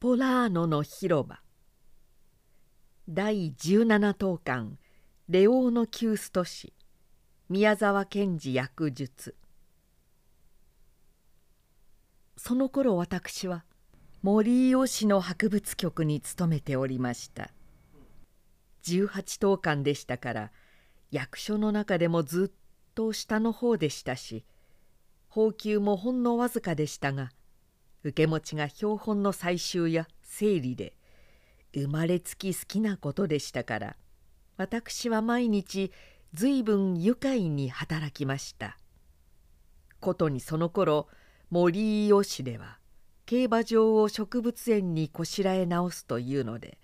[0.00, 1.42] ポラーノの広場。
[3.06, 4.78] 第17等間
[5.28, 6.72] レオーノ・キュースト氏
[7.50, 9.36] 宮沢賢治役術。
[12.38, 13.66] その頃私は
[14.22, 17.50] 森井市の博物局に勤めておりました。
[18.84, 20.50] 18等間でしたから
[21.10, 24.46] 役所の中でもずっと下の方でしたし
[25.28, 27.32] 俸給もほんのわずかでしたが
[28.02, 30.94] 受け持ちが標本の採集や整理で
[31.74, 33.96] 生まれつき好きなことでしたから
[34.56, 35.92] 私は毎日
[36.32, 38.76] 随分愉快に働きました。
[40.00, 41.08] ことにその頃
[41.50, 42.78] 森井市では
[43.26, 46.78] 競馬場を植物園にこしらえ直すというので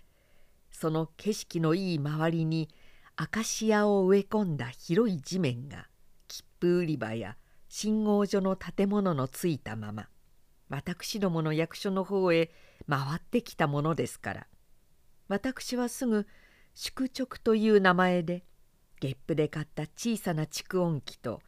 [0.71, 2.69] その景色のいい周りに
[3.17, 5.89] アカシアを植え込んだ広い地面が
[6.29, 7.37] 切符売り場や
[7.69, 10.09] 信号所の建物のついたまま
[10.69, 12.51] 私どもの役所の方へ
[12.89, 14.47] 回ってきたものですから。
[15.29, 16.27] 私はすぐ
[16.75, 18.45] 宿直という名前で
[19.01, 21.41] 月賦で買った小さな蓄音機と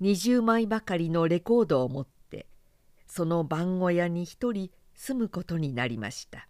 [0.00, 2.46] 20枚ばかりのレコードを持って
[3.06, 6.48] その番小屋に一人住むことになりました。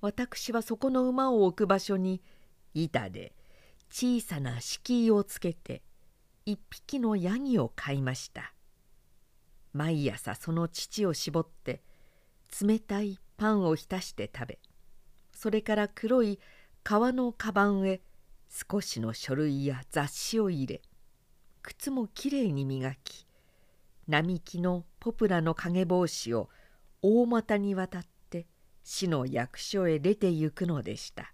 [0.00, 2.22] 私はそこの馬を置く場所に
[2.72, 3.34] 板で
[3.90, 5.82] 小さな敷居をつけて
[6.46, 8.54] 一匹のヤギを飼いました。
[9.72, 11.82] 毎朝その乳を絞って
[12.60, 14.58] 冷たいパンを浸して食べ
[15.32, 16.38] それから黒い
[16.82, 18.00] 革のカバンへ
[18.48, 20.82] 少しの書類や雑誌を入れ
[21.62, 23.26] 靴もきれいに磨き
[24.08, 26.48] 並木のポプラの影帽子を
[27.02, 28.46] 大股に渡って
[28.82, 31.32] 市の役所へ出て行くのでした。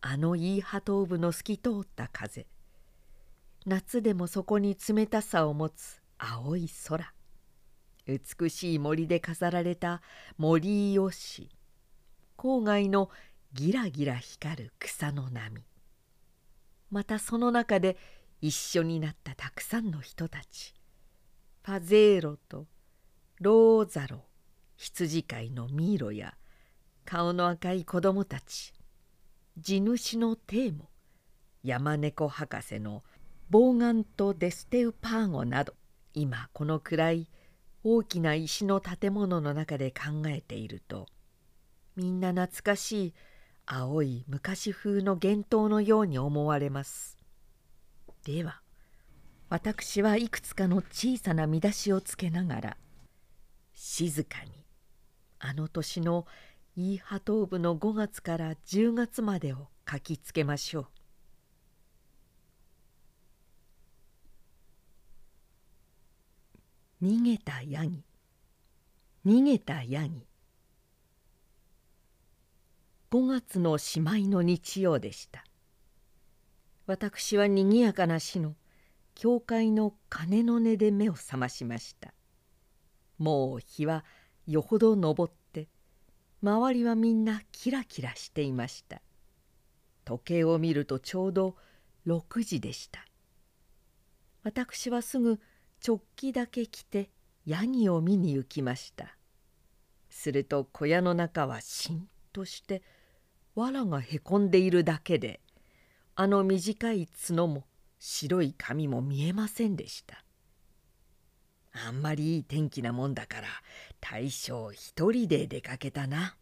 [0.00, 2.46] あのイーハトーブの透き通った風
[3.64, 7.12] 夏でもそこに冷たさを持つ青い空。
[8.06, 10.00] 美しい森で飾られた
[10.38, 11.50] 森井市
[12.36, 13.10] 郊外の
[13.52, 15.64] ギラギラ光る草の波。
[16.90, 17.96] またその中で
[18.40, 20.74] 一緒になったたくさんの人たち。
[21.62, 22.66] パゼーロと
[23.40, 24.24] ローザロ
[24.76, 26.34] 羊飼いのミーロや
[27.04, 28.72] 顔の赤い子供たち。
[29.58, 30.90] 地主のテーモ
[31.64, 33.02] 山猫博士の
[33.50, 35.74] ボーガンとデステウパーゴなど。
[36.18, 37.28] 今この暗い
[37.84, 41.06] 大きな石の建物の中で考えていると
[41.94, 43.14] みんな懐かしい
[43.66, 47.18] 青い昔風の幻灯のように思われます。
[48.24, 48.62] では
[49.50, 52.76] 私はいくつかの小さな見出しをつけながら
[53.74, 54.64] 静かに
[55.38, 56.26] あの年の
[56.76, 60.95] イーハトーブの5月から10月までを書きつけましょう。
[67.02, 68.02] 逃げたヤギ。
[69.26, 70.26] 逃げたヤギ。
[73.10, 75.44] 5月のしまいの日曜でした。
[76.86, 78.54] 私はにぎやかな市の
[79.14, 82.14] 教会の鐘の音で目を覚ましました。
[83.18, 84.04] もう日は
[84.46, 85.68] よほど昇って
[86.42, 89.02] 周りはみんなキラキラしていました。
[90.06, 91.56] 時計を見るとちょうど
[92.06, 93.04] 6時でした。
[94.44, 95.40] 私はすぐ
[95.86, 97.10] 直帰だけ着て
[97.44, 99.16] ヤギを見に行きました。
[100.10, 102.82] すると小屋の中はしんとして
[103.54, 105.40] 藁がへこんでいるだけで
[106.16, 107.64] あの短い角も
[107.98, 110.24] 白い髪も見えませんでした。
[111.72, 113.48] あんまりいい天気なもんだから
[114.00, 116.36] 大将一人で出かけたな。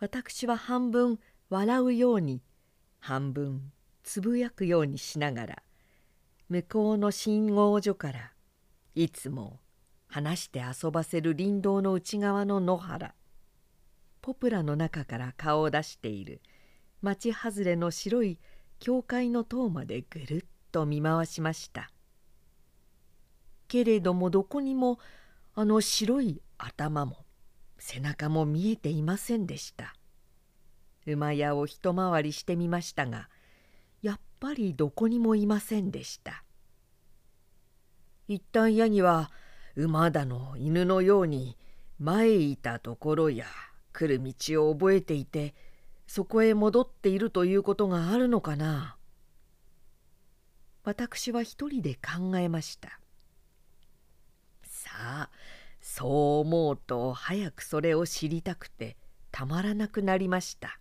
[0.00, 1.18] 私は半分
[1.48, 2.42] 笑うように
[2.98, 3.72] 半分
[4.02, 5.62] つぶやくようにしながら
[6.52, 8.32] 向こうの信号所から
[8.94, 9.58] いつも
[10.06, 13.14] 話して遊ばせる林道の内側の野原
[14.20, 16.42] ポプラの中から顔を出している
[17.00, 18.38] 町外れの白い
[18.80, 21.90] 教会の塔までぐるっと見回しました。
[23.66, 24.98] けれどもどこにも
[25.54, 27.24] あの白い頭も
[27.78, 29.94] 背中も見えていませんでした。
[31.06, 33.30] 馬屋を一回りしてみましたが
[34.02, 36.41] やっぱりどこにもいませんでした。
[38.28, 39.30] 一旦ヤギは
[39.74, 41.56] 馬だの犬のように
[41.98, 43.46] 前いたところや
[43.92, 45.54] 来る道を覚えていて
[46.06, 48.96] そこへ戻っているということがあるのかな。
[50.84, 52.98] 私は一人で考えました。
[54.64, 55.30] さあ
[55.80, 58.96] そう思うと早くそれを知りたくて
[59.30, 60.78] たまらなくなりました。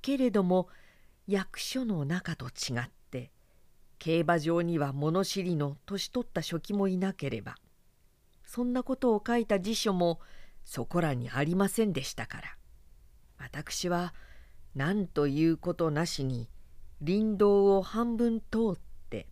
[0.00, 0.68] けれども
[1.26, 2.95] 役所の中と違って
[3.98, 7.56] 競馬場には物知りの年取った書記もいなければ
[8.44, 10.20] そんなことを書いた辞書も
[10.64, 12.56] そこらにありませんでしたから。
[13.38, 14.14] 私は
[14.74, 16.48] 何ということなしに
[17.04, 18.78] 林道を半分通っ
[19.10, 19.26] て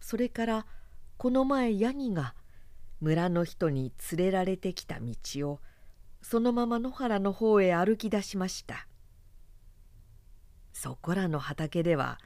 [0.00, 0.66] それから
[1.16, 2.34] この前ヤギが
[3.00, 5.14] 村の人に連れられてきた道
[5.50, 5.60] を
[6.22, 8.86] そのまま野原の方へ歩き出しました。
[10.72, 12.18] そこらの畑では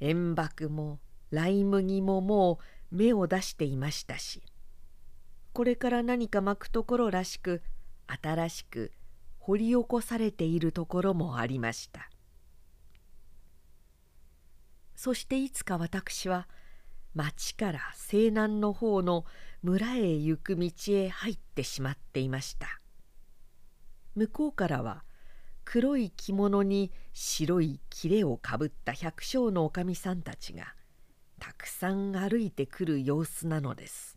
[0.00, 0.98] 塩爆も
[1.32, 2.60] ライ麦もも
[2.92, 4.42] う芽を出していましたし
[5.52, 7.62] これから何かまくところらしく
[8.06, 8.92] 新しく
[9.38, 12.08] 掘り起こされているところもありました。
[14.94, 16.48] そしていつか私は
[17.14, 19.24] 町から西南の方の
[19.62, 22.80] 村へ行く道へ入ってしまっていました。
[24.14, 25.04] 向こうからは
[25.64, 30.74] 黒い着物に白い切れをかぶった百姓のおかみさんたちが
[31.42, 34.16] たくさん歩いてくる様子なのです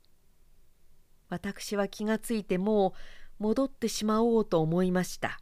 [1.27, 2.93] 私は気がついても
[3.39, 5.39] う戻ってしまおうと思いました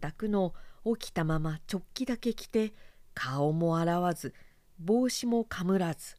[0.00, 0.52] 全くの
[0.84, 2.74] 起きたまま直帰だけ着て
[3.14, 4.34] 顔も洗わず
[4.78, 6.16] 帽子もかむらず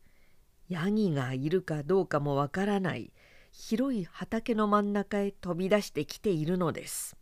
[0.69, 3.13] ヤギがいるかどうかもわからない
[3.51, 7.17] 広い畑の真ん中へ飛び出してきているのです。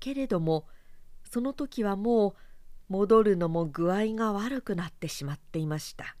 [0.00, 0.66] けれども
[1.30, 2.34] その時はもう
[2.88, 6.16] 戻るのも具合が悪くなってしまっていました。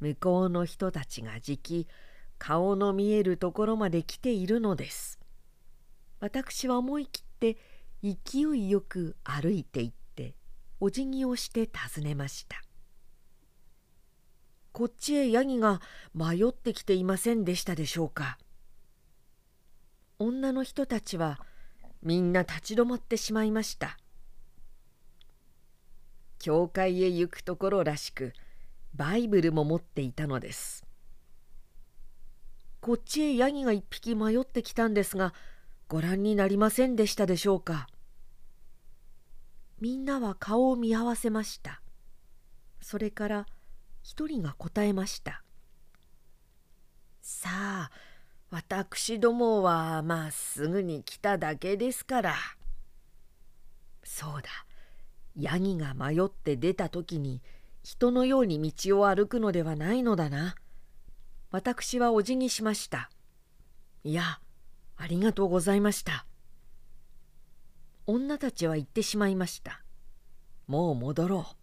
[0.00, 1.86] 向こうの人たちがじき
[2.38, 5.20] 顔の見えるところまで来ているのです。
[6.20, 7.56] 私は思い切って
[8.02, 10.34] 勢いよく歩いていって
[10.80, 12.62] お辞儀をして尋ねました。
[14.72, 15.80] こっちへヤギが
[16.14, 18.38] 迷ってきていませんでしたでしょうか
[20.18, 21.40] 女の人たちは
[22.02, 23.98] みんな立ち止まってしまいました
[26.42, 28.32] 教会へ行くところらしく
[28.94, 30.84] バイブルも持っていたのです。
[32.80, 35.34] こっちへヤギが一匹迷ってきたんですが
[35.86, 37.86] ご覧になりませんでしたでしょうか。
[39.80, 41.80] みんなは顔を見合わせました。
[42.80, 43.46] それから
[44.02, 45.44] 「一人が答えました
[47.22, 47.90] 「さあ
[48.50, 52.34] 私どもはまっすぐに来ただけですから」
[54.02, 54.48] そうだ。
[55.36, 57.42] ヤギが迷って出た時に
[57.82, 60.54] 人のように道を歩くのではないのだな。
[61.50, 63.10] 私はお辞儀しました。
[64.04, 64.40] いや、
[64.96, 66.26] ありがとうございました。
[68.06, 69.82] 女たちは言ってしまいました。
[70.66, 71.56] もう戻ろう。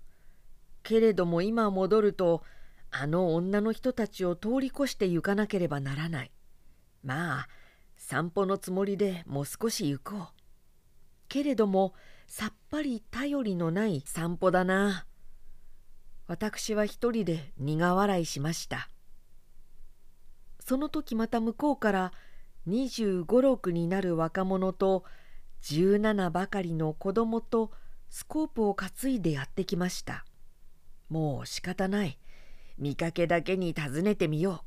[0.84, 2.44] けれども今戻ると
[2.92, 6.32] あの女の人たちを通り越して行かなければならない。
[7.04, 7.48] まあ
[7.98, 10.28] 散歩のつもりでもう少し行こう。
[11.28, 11.94] けれども
[12.30, 15.08] さっぱり頼りのない散歩だな。
[16.28, 18.88] 私は一人で苦笑いしました。
[20.60, 22.14] その時また向こうから
[22.68, 25.06] 25、6になる若者と
[25.64, 27.72] 17ばかりの子供と
[28.12, 30.24] スコープを担いでやってきました。
[31.10, 32.20] もう仕方ない。
[32.78, 34.64] 見かけだけに尋ねてみよ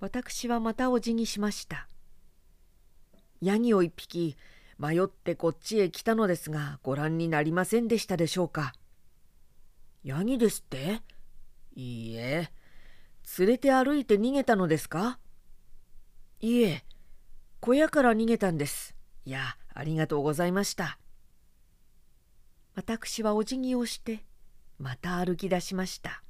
[0.00, 0.04] う。
[0.04, 1.88] 私はまたお辞儀しました。
[3.40, 4.36] ヤギを一匹
[4.82, 8.72] 迷ってこっちへ来たのですがご覧になりませんでしたでしょうか？
[10.02, 11.02] ヤギですって？
[11.76, 12.50] いいえ。
[13.38, 15.20] 連れて歩いて逃げたのですか？
[16.40, 16.84] いいえ。
[17.60, 18.96] 小屋から逃げたんです。
[19.24, 20.98] いや、ありがとうございました。
[22.74, 24.24] 私はお辞儀をして
[24.78, 26.24] また歩き出しました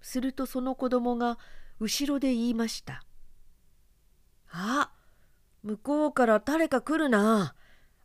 [0.00, 1.38] するとその子供が
[1.78, 3.04] 後ろで言いました
[4.50, 4.90] 「あ
[5.62, 7.54] 向こうから誰か来るな。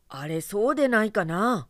[0.08, 1.68] あれそうでないかな」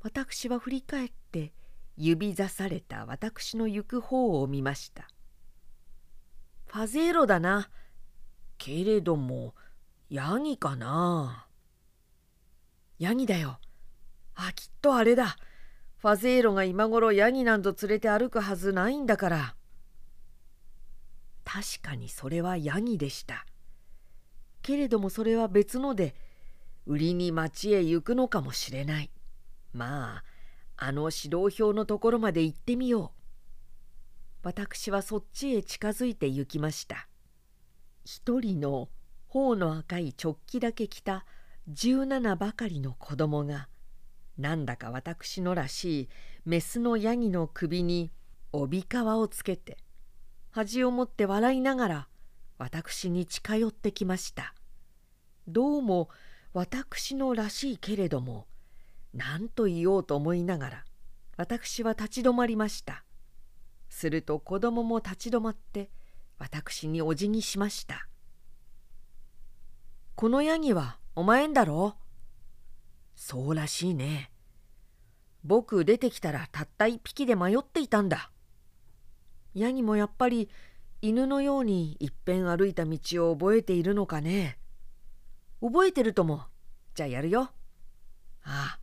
[0.00, 1.52] 私は振り返って
[1.96, 5.08] 指さされた私の行く方を見ました。
[6.66, 7.70] ファゼーロだな。
[8.58, 9.54] けれども
[10.08, 11.46] ヤギかな。
[12.98, 13.58] ヤギだよ。
[14.34, 15.36] あきっとあれだ。
[15.98, 19.56] ファゼーロが今頃ヤギなんぞ連れて歩くはずないんだから。
[21.44, 23.44] 確かにそれはヤギでした。
[24.68, 26.14] けれどもそれは別ので、
[26.84, 29.10] 売りに町へ行くのかもしれない。
[29.72, 30.24] まあ、
[30.76, 33.20] あの指導表のところまで行ってみよう。
[34.42, 37.08] 私はそっちへ近づいて行きました。
[38.04, 38.90] 一人の
[39.28, 41.24] 頬の赤い直帰だけ着た
[41.72, 43.70] 17ばかりの子供が
[44.36, 46.08] なんだか私のらしい
[46.44, 48.10] メスのヤギの首に
[48.52, 49.78] 帯皮をつけて
[50.50, 52.08] 恥を持って笑いながら
[52.58, 54.54] 私に近寄ってきました
[55.48, 56.10] どうも
[56.52, 58.46] 私のらしいけれども
[59.14, 60.84] 何と言おうと思いながら
[61.38, 63.04] 私は立ち止まりました。
[63.88, 65.90] すると子供も立ち止まって
[66.36, 68.06] 私にお辞儀しました
[70.14, 71.96] 「このヤギはお前んだろ?」
[73.16, 74.30] そうらしいね。
[75.44, 78.30] 僕出てきたらたった一匹で迷っていたんだ。
[79.54, 80.50] ヤギもやっぱり
[81.00, 82.98] 犬のようにいっぺん歩いた道
[83.30, 84.58] を覚えているのかね。
[85.60, 86.42] 覚えてるとも
[86.94, 87.50] じゃあやるよ。
[88.44, 88.78] ああ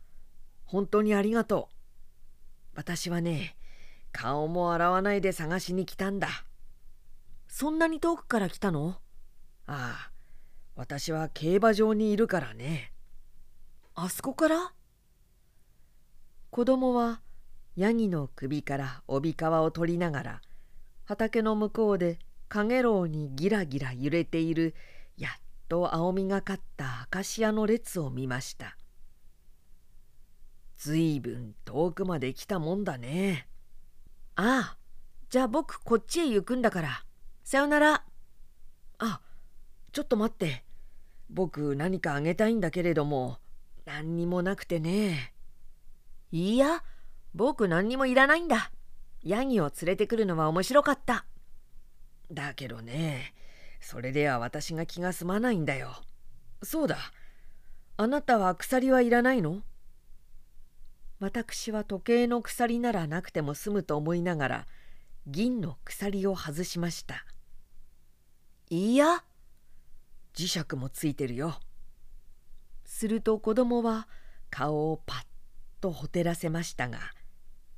[0.64, 1.74] 本当にありがとう。
[2.74, 3.56] 私はね
[4.12, 6.28] 顔も洗わないで探しに来たんだ。
[7.48, 8.96] そんなに遠くから来たの？
[9.66, 10.10] ああ
[10.74, 12.92] 私は競馬場にいるからね。
[13.94, 14.72] あそこから？
[16.50, 17.22] 子供は
[17.76, 20.40] ヤギの首から帯皮を取りながら
[21.04, 22.18] 畑の向こうで
[22.48, 24.74] かげろうにギラギラ揺れている
[25.68, 28.76] と青みがかったアカシアの列を見ました。
[30.76, 33.48] ずいぶん遠くまで来たもんだね。
[34.34, 34.78] ああ
[35.30, 37.04] じゃあ僕こっちへ行くんだから。
[37.44, 38.04] さよなら。
[38.98, 39.20] あ
[39.92, 40.64] ちょっと待って。
[41.30, 43.38] 僕何かあげたいんだけれども
[43.84, 45.32] 何にもなくてね。
[46.30, 46.84] いや
[47.34, 48.70] 僕何にもいらないんだ。
[49.22, 51.26] ヤギを連れてくるのは面白かった。
[52.30, 53.34] だけどね、
[53.86, 55.94] それでは私が気が済まないんだよ。
[56.60, 56.98] そうだ。
[57.96, 59.62] あなたは鎖はいらないの？
[61.20, 64.66] 私は時計の鎖ならなくても済むと思いながら
[65.28, 67.24] 銀の鎖を外しました。
[68.70, 69.22] いいや
[70.34, 71.60] 磁石もついてるよ。
[72.84, 74.08] すると子供は
[74.50, 75.24] 顔をパッ
[75.80, 76.98] とほてらせましたが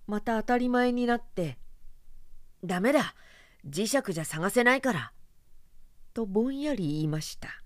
[0.07, 1.59] また当たり前になって
[2.65, 3.15] 「ダメだ
[3.69, 5.13] 磁石じゃ探せないから」
[6.19, 7.63] とぼんやり言いました。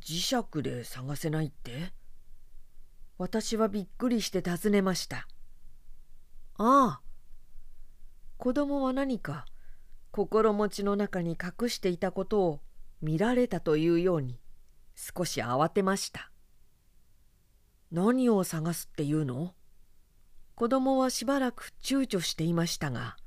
[0.00, 1.92] 磁石で探せないって？
[3.18, 5.28] 私はびっくりして尋ねました。
[6.56, 7.00] ああ。
[8.38, 9.44] 子供は何か
[10.10, 12.60] 心持ちの中に隠していたことを
[13.02, 14.40] 見られたというように
[14.94, 16.30] 少し慌てました。
[17.90, 19.52] 何を探すっていうの？
[20.54, 23.18] 子供はしばらく躊躇していましたが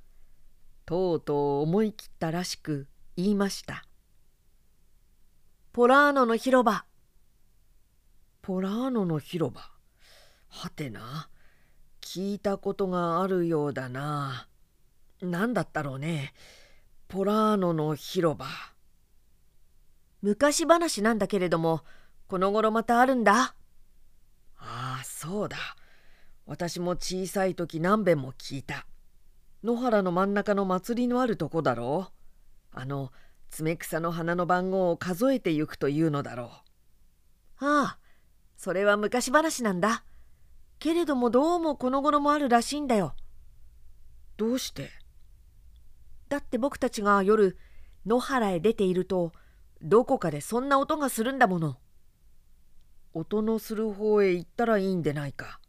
[0.88, 3.86] とうとう思い切ったらしく言いました
[5.72, 6.86] 「ポラーノの広場」
[8.42, 9.62] ポラーノの広場？
[10.50, 11.30] はてな。
[12.00, 14.48] 聞いたことがあるようだな。
[15.20, 16.36] 何だったろうね。
[17.08, 18.46] ポラーノの広場。
[20.22, 21.82] 昔話なんだけれども
[22.28, 23.56] この頃またあるんだ。
[24.58, 25.58] ああそうだ。
[26.46, 28.86] 私も小さい時何べんも聞いた。
[29.64, 32.15] 野原の真ん中の祭りのあるとこだろう。
[32.78, 33.14] あの
[33.50, 36.52] 爪草の花の番号を数えてゆくというのだろ
[37.62, 37.66] う。
[37.66, 38.00] ああ
[38.58, 40.04] それは昔話なんだ。
[40.78, 43.16] けれどもどうもこの頃もあるらしいんだよ。
[44.36, 44.92] どうして？
[46.28, 47.58] だって僕たちが夜
[48.06, 49.32] 野原へ出ていると
[49.82, 51.78] どこかでそんな音がするんだもの。
[53.14, 55.62] 音のする方へ行ったらいいんでないか？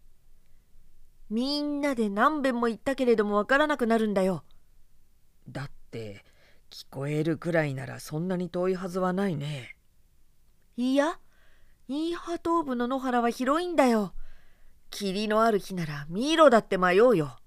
[1.30, 4.42] みんなで何べんも言ったけれどもわからなくなるんだよ。
[5.48, 6.24] だって
[6.70, 9.76] 聞こえるくらいならそんなに遠いはずはないね。
[10.76, 11.18] いや、
[11.88, 14.12] イーハ東部の野原は広いんだよ。
[14.90, 17.38] 霧のある日ならミイロだって迷うよ。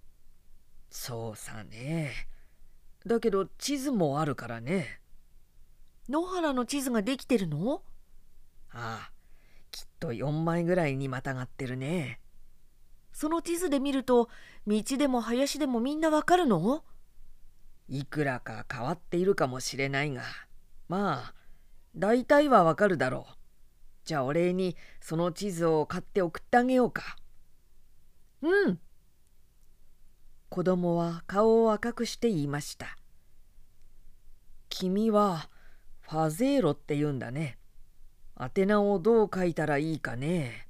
[0.90, 2.12] そうさね。
[3.06, 5.02] だけど地図もあるからね。
[6.10, 7.84] 野原の地図ができてるの？
[8.72, 9.12] ああ、
[9.72, 12.20] きっと4枚ぐらいにまたがってるね。
[13.14, 14.30] その地図で見ると
[14.66, 16.84] 道でも林でもみんなわかるの？
[17.90, 20.22] いくらか変わっているかもしれないが
[20.88, 21.34] まあ
[21.96, 23.34] 大体はわかるだろう。
[24.06, 27.18] じゃあお礼にその地図を買って送ってあげようか。
[28.42, 28.80] うん。
[30.50, 32.98] 子供は顔を赤くして言いました。
[34.70, 35.50] 君は
[36.02, 37.58] ファゼーロって言うんだね。
[38.40, 40.68] 宛名をどう書いたらいいかね。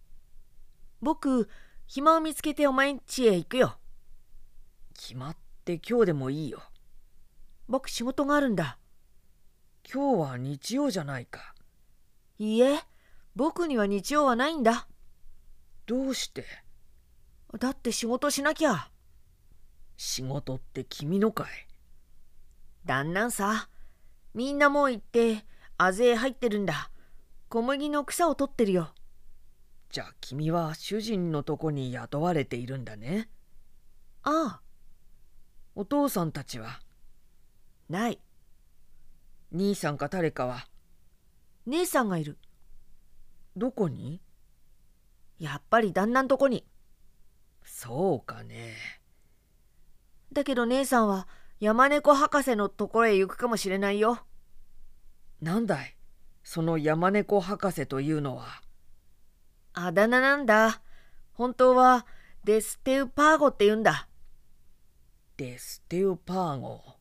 [1.01, 1.47] 僕、
[1.85, 3.77] 暇を見つけてお前ん家へ行くよ。
[4.93, 6.61] 決まって今日でもいいよ。
[7.69, 8.79] 僕仕事があるんだ。
[9.93, 11.53] 今日は日曜じゃないか。
[12.39, 12.79] いいえ、
[13.35, 14.87] 僕には日曜はないんだ。
[15.85, 16.45] どうして？
[17.59, 18.89] だって仕事しなきゃ。
[19.97, 21.47] 仕事って君のかい？
[22.85, 23.69] 旦那さ。
[24.33, 25.45] みんなもう行って、
[25.77, 26.89] あぜへ入ってるんだ。
[27.49, 28.95] 小麦の草を取ってるよ。
[29.91, 33.29] じゃあ君は主人のとこに雇われているんだね。
[34.23, 34.61] ああ。
[35.75, 36.79] お父さんたちは？
[37.89, 38.19] ない。
[39.51, 40.67] 兄さんか誰かは
[41.65, 42.37] 姉さんがいる。
[43.57, 44.21] どこに？
[45.39, 46.65] やっぱり旦那んとこに。
[47.63, 48.75] そうかね。
[50.31, 51.27] だけど姉さんは
[51.59, 54.19] 山猫博士のところへ行くかもしれないよ。
[55.41, 55.95] なんだい？
[56.43, 58.61] その山猫博士というのは。
[59.73, 60.81] あだ名なんだ。
[61.33, 62.05] 本当は
[62.43, 64.07] デステゥパーゴって言うんだ。
[65.37, 66.98] デステゥパーゴ？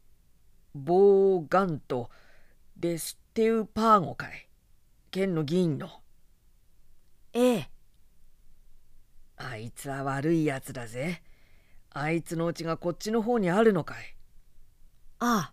[0.74, 2.10] ボーガント・
[2.76, 4.48] デステゥパーゴかい。
[5.10, 5.88] 県の議員の。
[7.32, 7.70] ええ。
[9.36, 11.22] あいつは悪いやつだぜ。
[11.90, 14.16] あいつのうちがこっちの方にあるのかい。
[15.20, 15.52] ああ、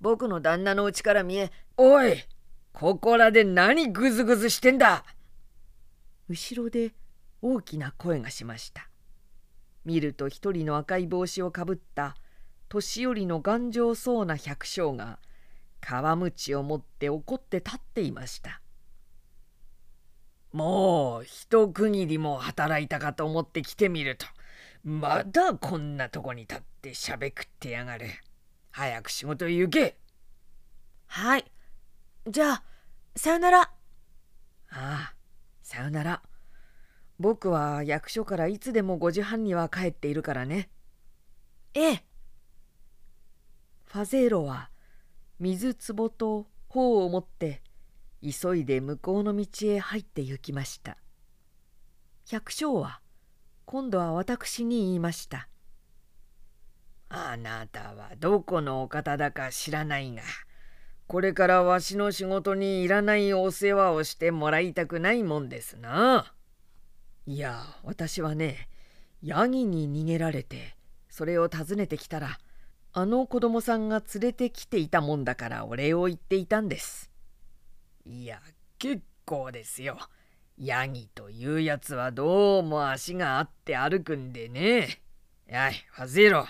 [0.00, 1.50] 僕の旦那のうちから見え。
[1.76, 2.24] おい
[2.72, 5.04] ここらで何グズグズしてんだ
[6.28, 6.92] 後ろで
[7.42, 8.88] 大きな声がしました。
[9.84, 12.16] 見ると一人の赤い帽子をかぶった
[12.70, 15.18] 年寄りの頑丈そうな百姓が
[15.82, 18.62] 皮鞭を持って怒って立っていました。
[20.52, 24.26] もう一区切りも働いたかと思って来てみると
[24.84, 28.06] まだこんなとこに立ってしゃべくってやがる。
[28.70, 29.98] 早く仕事へ行け
[31.08, 31.44] はい。
[32.28, 32.62] じゃあ、
[33.16, 33.62] さよなら。
[33.62, 33.70] あ
[34.70, 35.14] あ、
[35.62, 36.22] さよなら。
[37.18, 40.70] 僕は役所からいつでも5時半には帰っているからね。
[41.74, 42.09] ええ。
[43.92, 44.70] ファゼーロは
[45.40, 47.60] 水壺と頬を持って
[48.22, 50.96] 急いで向こうの道へ入って行きました。
[52.24, 53.00] 百姓は
[53.64, 55.48] 今度は私に言いました。
[57.08, 60.22] あなたはどこのお方だか知らないが、
[61.08, 66.32] これからわしの仕事にいらないお世話をしてもらいたくないもんですな。
[67.26, 68.68] いや、私はね、
[69.20, 70.76] ヤギに逃げられて、
[71.08, 72.38] それを訪ねてきたら、
[72.92, 77.10] あの子供さんが連れてきていたもんだからお礼を言っていたんです。
[78.04, 78.40] いや、
[78.78, 79.98] 結構ですよ。
[80.58, 85.00] ヤギというやつはどうも足があって歩くんでね。
[85.46, 86.46] やい、ファゼロ。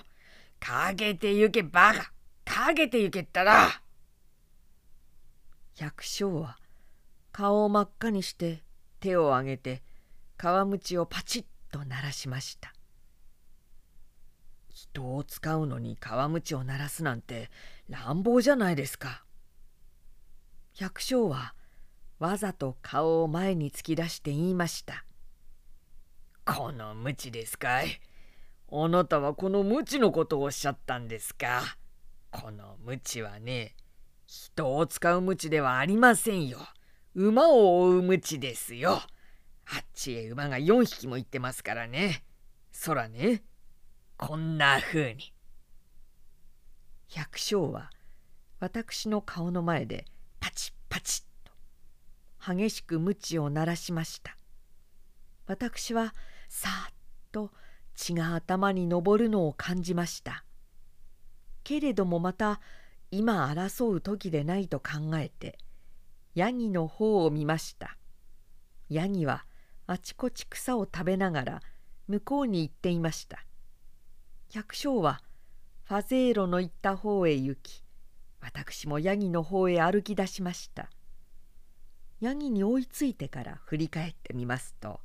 [0.60, 2.12] かけてゆけバカ
[2.44, 3.80] かけてゆけったら
[5.74, 6.58] 百姓は
[7.32, 8.62] 顔を真っ赤にして
[9.00, 9.82] 手を上げて
[10.38, 12.74] 皮鞭をパチッと鳴らしました
[14.92, 17.50] 人を使うのに皮鞭を鳴らすなんて
[17.88, 19.24] 乱暴じゃないですか
[20.74, 21.54] 百姓は
[22.18, 25.04] わざと顔を前に突き出して言いました
[26.44, 28.00] 「この鞭ですかい
[28.72, 31.76] あなたはこの無知のことをおっしゃったんですか
[32.30, 33.74] この無知はね、
[34.26, 36.58] 人を使う無知ではありませんよ。
[37.14, 38.92] 馬を追う無知ですよ。
[38.92, 42.24] あっちへ馬が4匹も行ってますからね。
[42.70, 43.42] そらね、
[44.20, 45.32] こんな風に。
[47.08, 47.90] 百姓は
[48.58, 50.04] 私の顔の前で
[50.40, 54.36] パチパチッと激しく鞭を鳴らしました。
[55.46, 56.14] 私は
[56.50, 56.94] さっ
[57.32, 57.50] と
[57.94, 60.44] 血が頭に上るのを感じました
[61.64, 62.60] けれどもまた
[63.10, 65.56] 今争う時でないと考えて
[66.34, 67.96] ヤギの方を見ました
[68.90, 69.46] ヤギは
[69.86, 71.62] あちこち草を食べながら
[72.06, 73.44] 向こうに行っていました
[74.52, 75.20] 百姓は
[75.84, 77.84] ファゼーロの行った方へ行き
[78.40, 80.90] 私もヤギの方へ歩き出しました。
[82.20, 84.98] ヤギに追いついてから振り返ってみますと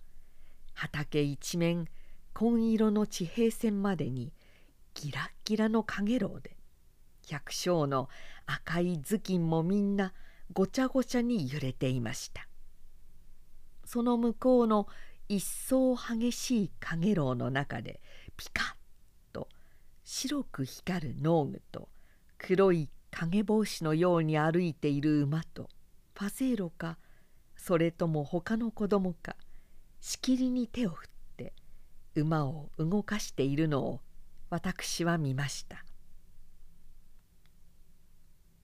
[0.74, 1.88] 畑一面
[2.34, 4.34] 紺色の地平線までに
[4.96, 6.58] ギラッギラのかげろうで
[7.28, 8.10] 百姓の
[8.48, 10.14] 赤い頭巾もみんな
[10.54, 12.48] ごちゃごちゃに揺れていました。
[13.86, 14.88] その向こうの
[15.30, 18.02] 一層激しいかげろうの中で
[18.36, 18.85] ピカッ
[20.06, 21.90] 白く光る農具と
[22.38, 25.68] 黒い影帽子のように歩いている馬と
[26.14, 26.98] パセーロか
[27.58, 29.36] それとも他の子供か
[30.02, 31.54] しきりに手を振って
[32.14, 34.02] 馬を動かしているのを
[34.52, 35.85] 私は見ました。